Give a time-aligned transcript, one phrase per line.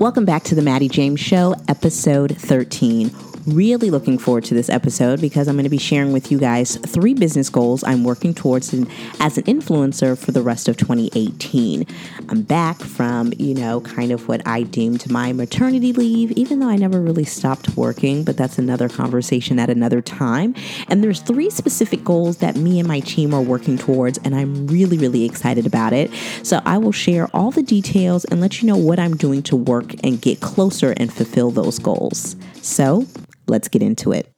[0.00, 3.10] Welcome back to the Mattie James Show, episode 13.
[3.50, 6.76] Really looking forward to this episode because I'm going to be sharing with you guys
[6.76, 11.84] three business goals I'm working towards as an influencer for the rest of 2018.
[12.28, 16.68] I'm back from, you know, kind of what I deemed my maternity leave, even though
[16.68, 20.54] I never really stopped working, but that's another conversation at another time.
[20.86, 24.68] And there's three specific goals that me and my team are working towards, and I'm
[24.68, 26.12] really, really excited about it.
[26.44, 29.56] So I will share all the details and let you know what I'm doing to
[29.56, 32.36] work and get closer and fulfill those goals.
[32.62, 33.06] So
[33.50, 34.32] Let's get into it.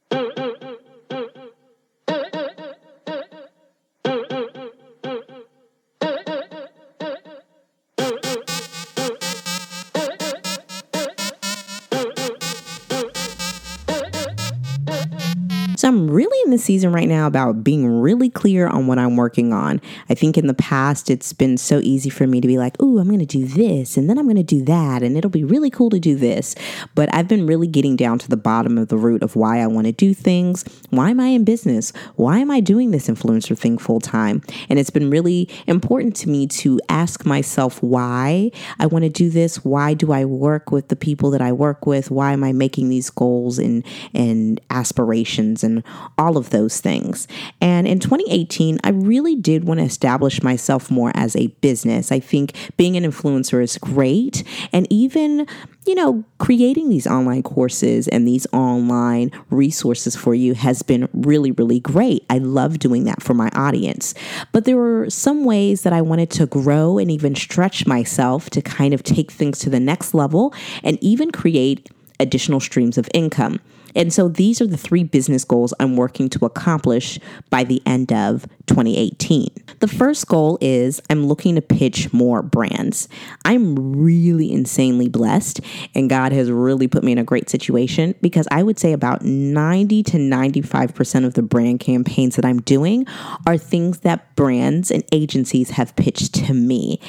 [15.82, 19.16] So I'm really in the season right now about being really clear on what I'm
[19.16, 19.80] working on.
[20.08, 23.00] I think in the past it's been so easy for me to be like, "Ooh,
[23.00, 25.42] I'm going to do this and then I'm going to do that and it'll be
[25.42, 26.54] really cool to do this."
[26.94, 29.66] But I've been really getting down to the bottom of the root of why I
[29.66, 30.64] want to do things.
[30.90, 31.92] Why am I in business?
[32.14, 34.40] Why am I doing this influencer thing full time?
[34.68, 39.30] And it's been really important to me to ask myself why I want to do
[39.30, 39.64] this.
[39.64, 42.08] Why do I work with the people that I work with?
[42.08, 45.84] Why am I making these goals and and aspirations and and
[46.18, 47.28] all of those things.
[47.60, 52.12] And in 2018, I really did want to establish myself more as a business.
[52.12, 54.44] I think being an influencer is great.
[54.72, 55.46] And even
[55.86, 61.50] you know, creating these online courses and these online resources for you has been really,
[61.50, 62.24] really great.
[62.30, 64.14] I love doing that for my audience.
[64.52, 68.62] But there were some ways that I wanted to grow and even stretch myself to
[68.62, 71.90] kind of take things to the next level and even create
[72.20, 73.58] additional streams of income.
[73.94, 77.18] And so these are the three business goals I'm working to accomplish
[77.50, 79.48] by the end of 2018.
[79.80, 83.08] The first goal is I'm looking to pitch more brands.
[83.44, 85.60] I'm really insanely blessed,
[85.94, 89.22] and God has really put me in a great situation because I would say about
[89.22, 93.06] 90 to 95% of the brand campaigns that I'm doing
[93.46, 97.00] are things that brands and agencies have pitched to me.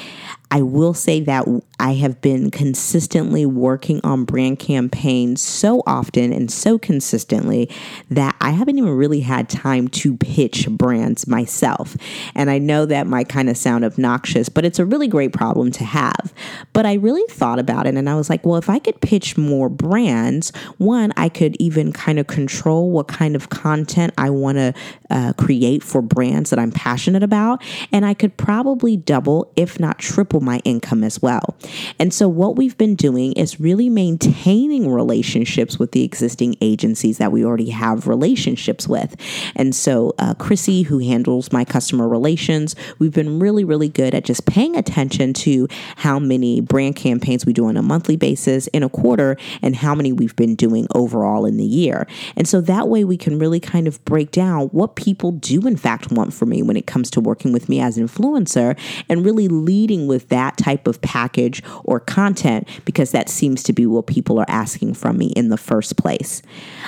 [0.50, 1.46] I will say that
[1.78, 7.68] I have been consistently working on brand campaigns so often and so consistently
[8.10, 11.96] that I haven't even really had time to pitch brands myself.
[12.34, 15.72] And I know that might kind of sound obnoxious, but it's a really great problem
[15.72, 16.32] to have.
[16.72, 19.36] But I really thought about it and I was like, well, if I could pitch
[19.36, 24.58] more brands, one, I could even kind of control what kind of content I want
[24.58, 24.74] to
[25.10, 27.62] uh, create for brands that I'm passionate about.
[27.92, 31.56] And I could probably double, if not triple, my income as well.
[31.98, 37.32] And so, what we've been doing is really maintaining relationships with the existing agencies that
[37.32, 39.16] we already have relationships with.
[39.56, 44.24] And so, uh, Chrissy, who handles my customer relations, we've been really, really good at
[44.24, 48.82] just paying attention to how many brand campaigns we do on a monthly basis in
[48.82, 52.06] a quarter and how many we've been doing overall in the year.
[52.36, 55.76] And so, that way we can really kind of break down what people do, in
[55.76, 59.24] fact, want from me when it comes to working with me as an influencer and
[59.24, 61.53] really leading with that type of package
[61.84, 65.56] or content because that seems to be what people are asking from me in the
[65.56, 66.42] first place.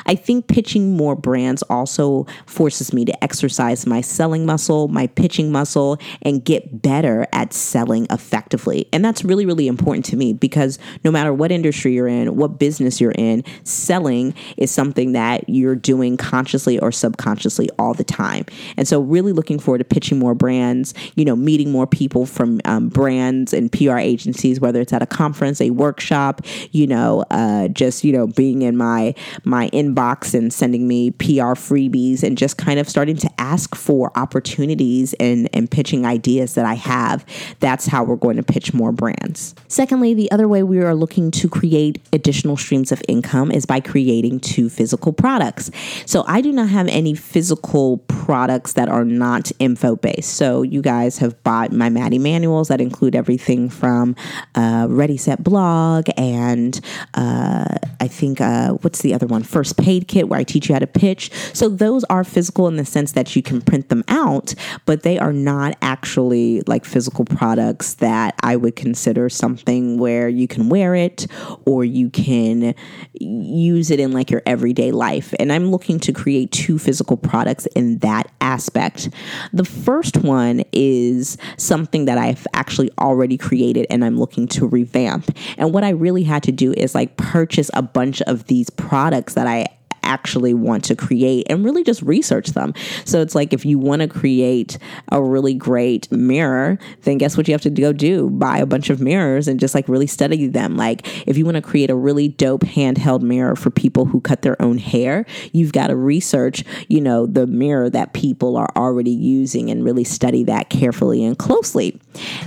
[0.06, 5.50] I think pitching more brands also forces me to exercise my selling muscle, my pitching
[5.50, 8.88] muscle, and get better at selling effectively.
[8.92, 12.58] And that's really, really important to me because no matter what industry you're in, what
[12.58, 18.44] business you're in, selling is something that you're doing consciously or subconsciously all the time.
[18.76, 22.60] And so, really looking forward to pitching more brands, you know, meeting more people from
[22.64, 26.40] um, brands and PR agencies, whether it's at a conference, a workshop,
[26.72, 31.54] you know, uh, just you know, being in my my inbox and sending me PR
[31.54, 36.66] freebies and just kind of starting to ask for opportunities and and pitching ideas that
[36.66, 37.24] I have.
[37.60, 39.54] That's how we're going to pitch more brands.
[39.68, 43.80] Secondly, the other way we are looking to create additional streams of income is by
[43.80, 45.70] creating two physical products.
[46.06, 50.34] So I do not have any physical products that are not info based.
[50.34, 54.16] So you guys have bought my Mattie manuals that include everything from
[54.56, 56.80] uh, Ready Set Blog and
[57.14, 59.42] uh, I think uh, what's the other one?
[59.42, 61.30] First Paid Kit, where I teach you how to pitch.
[61.52, 64.54] So those are physical in the sense that you can print them out,
[64.84, 70.48] but they are not actually like physical products that I would consider something where you
[70.48, 71.26] can wear it
[71.64, 72.74] or you can
[73.14, 75.34] use it in like your everyday life.
[75.38, 79.10] And I'm looking to create two physical products in that aspect.
[79.52, 85.36] The first one is something that I've actually already created and I'm looking to revamp.
[85.58, 89.34] And what I really had to do is like purchase a bunch of these products
[89.34, 89.66] that I
[90.06, 92.72] actually want to create and really just research them.
[93.04, 94.78] So it's like if you want to create
[95.10, 98.30] a really great mirror, then guess what you have to go do?
[98.30, 100.76] Buy a bunch of mirrors and just like really study them.
[100.76, 104.42] Like if you want to create a really dope handheld mirror for people who cut
[104.42, 109.10] their own hair, you've got to research, you know, the mirror that people are already
[109.10, 112.00] using and really study that carefully and closely.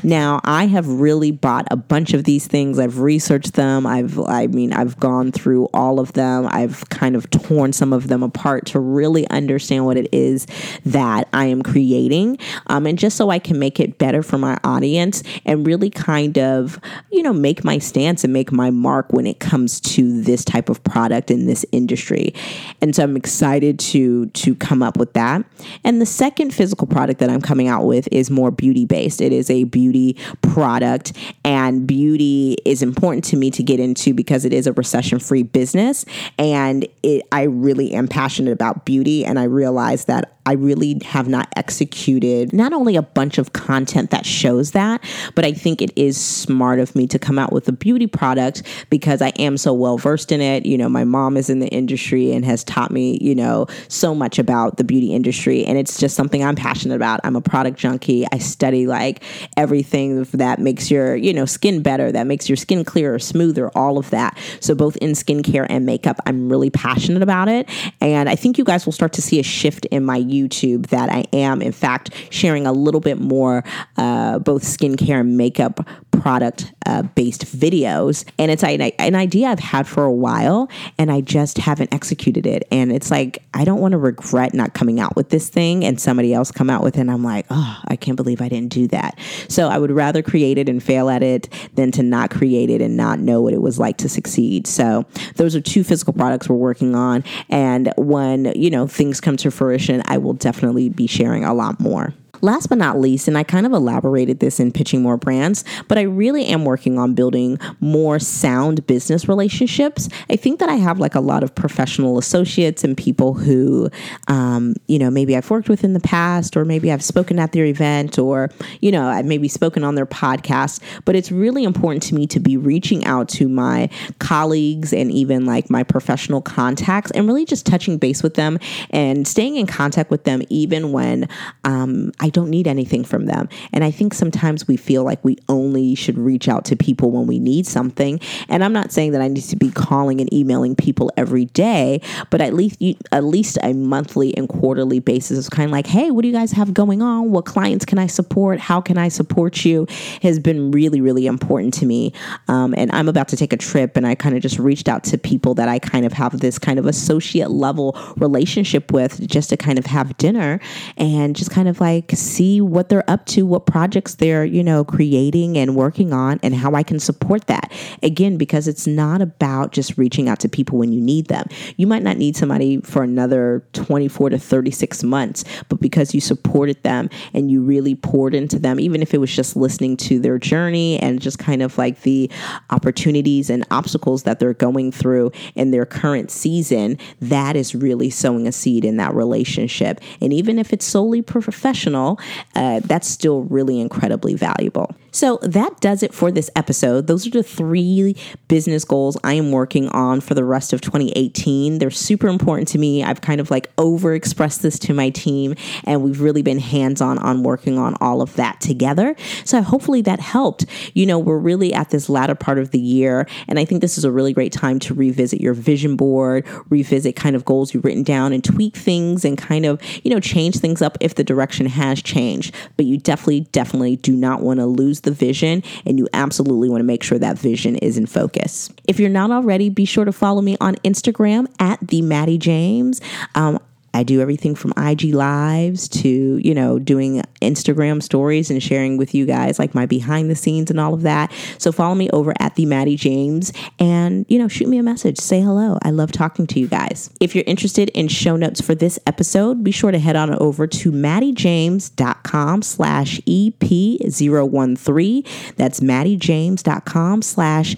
[0.04, 2.80] Now, I have really bought a bunch of these things.
[2.80, 3.86] I've researched them.
[3.86, 6.48] I've I mean, I've gone through all of them.
[6.50, 10.46] I've kind of torn some of them apart to really understand what it is
[10.86, 12.38] that I am creating.
[12.68, 16.38] Um, and just so I can make it better for my audience and really kind
[16.38, 16.80] of,
[17.12, 20.70] you know, make my stance and make my mark when it comes to this type
[20.70, 22.36] of product in this industry.
[22.82, 25.44] And so I'm excited to to come up with that.
[25.84, 29.22] And the second physical product that I'm coming out with is more beauty based.
[29.22, 31.14] It is a beauty product
[31.44, 35.44] and beauty is important to me to get into because it is a recession free
[35.44, 36.06] business
[36.38, 41.28] and it, I really am passionate about beauty and I realize that I really have
[41.28, 45.04] not executed not only a bunch of content that shows that,
[45.36, 48.64] but I think it is smart of me to come out with a beauty product
[48.90, 50.66] because I am so well versed in it.
[50.66, 54.16] You know, my mom is in the industry and has taught me, you know, so
[54.16, 55.64] much about the beauty industry.
[55.66, 57.20] And it's just something I'm passionate about.
[57.24, 58.26] I'm a product junkie.
[58.32, 59.24] I study like
[59.56, 64.00] everything that makes your, you know, skin better, that makes your skin clearer, smoother, all
[64.00, 64.36] of that.
[64.62, 67.70] So both in skincare and makeup, I'm really passionate about it.
[68.02, 71.10] And I think you guys will start to see a shift in my YouTube that
[71.10, 73.64] I am, in fact, sharing a little bit more
[73.98, 78.26] uh, both skincare and makeup product uh, based videos.
[78.38, 78.82] And it's an,
[79.16, 82.64] idea I've had for a while and I just haven't executed it.
[82.72, 86.00] And it's like, I don't want to regret not coming out with this thing and
[86.00, 87.02] somebody else come out with it.
[87.02, 89.18] And I'm like, oh, I can't believe I didn't do that.
[89.48, 92.82] So I would rather create it and fail at it than to not create it
[92.82, 94.68] and not know what it was like to succeed.
[94.68, 97.24] So those are two physical products we're working on.
[97.50, 101.80] And when, you know, things come to fruition, I will definitely be sharing a lot
[101.80, 102.14] more.
[102.42, 105.98] Last but not least, and I kind of elaborated this in pitching more brands, but
[105.98, 110.10] I really am working on building more sound business relationships.
[110.30, 113.90] I think that I have like a lot of professional associates and people who,
[114.28, 117.52] um, you know, maybe I've worked with in the past, or maybe I've spoken at
[117.52, 118.50] their event, or,
[118.82, 120.82] you know, I've maybe spoken on their podcast.
[121.06, 123.90] But it's really important to me to be reaching out to my
[124.20, 128.60] colleagues and even like my professional contacts and really just touching base with them
[128.92, 131.28] and staying in contact with them even when
[131.64, 133.50] um, I don't need anything from them.
[133.74, 137.28] And I think sometimes we feel like we only should reach out to people when
[137.28, 138.20] we need something.
[138.48, 142.02] And I'm not saying that I need to be calling and emailing people every day,
[142.30, 145.88] but at least you, at least a monthly and quarterly basis is kind of like,
[145.88, 147.32] hey, what do you guys have going on?
[147.32, 148.60] What clients can I support?
[148.60, 149.88] How can I support you?
[150.22, 152.14] Has been really, really important to me.
[152.48, 155.04] Um, and I'm about to take a trip, and I kind of just reached out
[155.06, 159.50] to people that I kind of have this kind of associate level relationship with, just
[159.50, 160.60] to kind of have dinner
[160.98, 164.84] and just kind of like see what they're up to, what projects they're, you know,
[164.84, 167.72] creating and working on, and how I can support that.
[168.04, 171.48] Again, because it's not about just reaching out to people when you need them.
[171.78, 176.82] You might not need somebody for another 24 to 36 months, but because you supported
[176.84, 180.38] them and you really poured into them, even if it was just listening to their
[180.40, 182.30] journey and just kind of like the
[182.70, 188.48] opportunities and obstacles that they're going through in their current season, that is really sowing
[188.48, 190.00] a seed in that relationship.
[190.22, 192.09] And even if it's solely professional,
[192.56, 194.96] uh, that's still really incredibly valuable.
[195.20, 197.08] So that does it for this episode.
[197.08, 198.16] Those are the three
[198.48, 201.80] business goals I am working on for the rest of 2018.
[201.80, 203.04] They're super important to me.
[203.04, 207.02] I've kind of like over expressed this to my team, and we've really been hands
[207.02, 209.14] on on working on all of that together.
[209.44, 210.66] So hopefully that helped.
[210.94, 213.98] You know, we're really at this latter part of the year, and I think this
[213.98, 217.84] is a really great time to revisit your vision board, revisit kind of goals you've
[217.84, 221.26] written down, and tweak things and kind of, you know, change things up if the
[221.26, 222.56] direction has changed.
[222.78, 226.82] But you definitely, definitely do not want to lose the vision, and you absolutely want
[226.82, 228.70] to make sure that vision is in focus.
[228.88, 233.02] If you're not already, be sure to follow me on Instagram at the Mattie James.
[233.36, 233.60] Um,
[233.94, 239.16] I do everything from IG lives to, you know, doing Instagram stories and sharing with
[239.16, 241.32] you guys like my behind the scenes and all of that.
[241.58, 245.20] So follow me over at the Mattie James and, you know, shoot me a message.
[245.20, 245.78] Say hello.
[245.82, 247.10] I love talking to you guys.
[247.20, 250.68] If you're interested in show notes for this episode, be sure to head on over
[250.68, 255.56] to mattiejames.com slash EP013.
[255.56, 257.76] That's mattiejames.com slash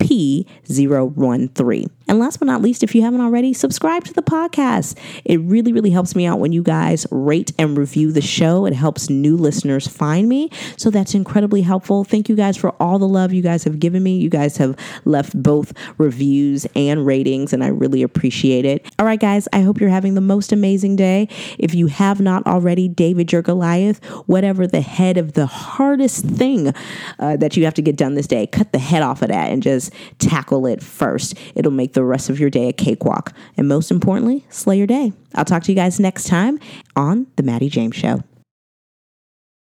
[0.00, 1.90] EP013.
[2.08, 4.98] And last but not least, if you haven't already, subscribe to the podcast.
[5.24, 8.66] It really, really helps me out when you guys rate and review the show.
[8.66, 10.50] It helps new listeners find me.
[10.76, 12.02] So that's incredibly helpful.
[12.02, 14.16] Thank you guys for all the love you guys have given me.
[14.16, 18.92] You guys have left both reviews and ratings, and I really appreciate it.
[18.98, 21.28] All right, guys, I hope you're having the most amazing day.
[21.58, 26.74] If you have not already, David your Goliath, whatever the head of the hardest thing
[27.20, 29.52] uh, that you have to get done this day, cut the head off of that
[29.52, 31.34] and just tackle it first.
[31.54, 33.32] It'll make the rest of your day a cakewalk.
[33.56, 35.12] And most importantly, slay your day.
[35.34, 36.58] I'll talk to you guys next time
[36.96, 38.22] on The Mattie James Show.